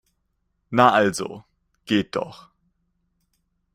Na 0.71 0.89
also, 0.95 1.45
geht 1.85 2.15
doch! 2.15 2.49